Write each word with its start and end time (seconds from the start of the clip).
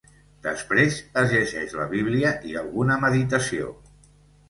Després 0.45 0.97
es 1.25 1.35
llegeix 1.35 1.77
la 1.83 1.87
Bíblia 1.93 2.35
i 2.55 2.59
alguna 2.65 3.01
meditació. 3.07 3.73